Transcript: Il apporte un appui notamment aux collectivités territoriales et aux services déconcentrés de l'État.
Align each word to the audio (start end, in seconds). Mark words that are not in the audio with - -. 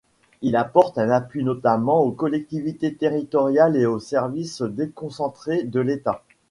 Il 0.41 0.55
apporte 0.55 0.97
un 0.97 1.11
appui 1.11 1.43
notamment 1.43 1.99
aux 1.99 2.09
collectivités 2.11 2.95
territoriales 2.95 3.77
et 3.77 3.85
aux 3.85 3.99
services 3.99 4.63
déconcentrés 4.63 5.61
de 5.63 5.79
l'État. 5.79 6.23